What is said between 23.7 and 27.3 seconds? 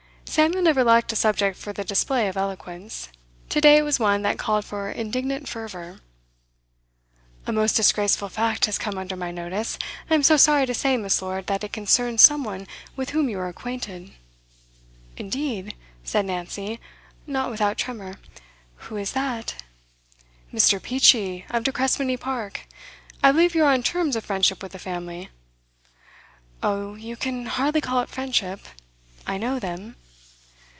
on terms of friendship with the family.' 'Oh, you